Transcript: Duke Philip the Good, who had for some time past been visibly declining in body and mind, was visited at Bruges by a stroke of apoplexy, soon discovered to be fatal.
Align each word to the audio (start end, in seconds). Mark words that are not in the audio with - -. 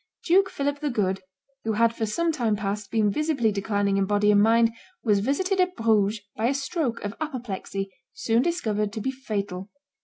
Duke 0.25 0.49
Philip 0.49 0.79
the 0.79 0.89
Good, 0.89 1.21
who 1.63 1.73
had 1.73 1.95
for 1.95 2.07
some 2.07 2.31
time 2.31 2.55
past 2.55 2.89
been 2.89 3.11
visibly 3.11 3.51
declining 3.51 3.97
in 3.97 4.07
body 4.07 4.31
and 4.31 4.41
mind, 4.41 4.71
was 5.03 5.19
visited 5.19 5.59
at 5.59 5.75
Bruges 5.75 6.21
by 6.35 6.47
a 6.47 6.55
stroke 6.55 6.99
of 7.05 7.13
apoplexy, 7.21 7.91
soon 8.11 8.41
discovered 8.41 8.91
to 8.93 8.99
be 9.01 9.11
fatal. 9.11 9.69